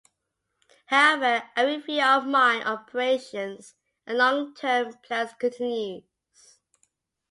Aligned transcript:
However, 0.87 1.43
a 1.55 1.63
review 1.63 2.01
of 2.01 2.25
mine 2.25 2.63
operations 2.63 3.75
and 4.07 4.17
long 4.17 4.55
term 4.55 4.93
plans 5.03 5.29
continues. 5.37 6.05